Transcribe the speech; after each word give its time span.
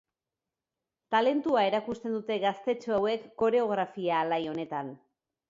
Talentua 1.15 1.61
erakusten 1.69 2.15
dute 2.15 2.39
gaztetxo 2.47 2.97
hauek 2.97 3.29
koreografia 3.43 4.19
alai 4.25 4.43
honetan. 4.57 4.93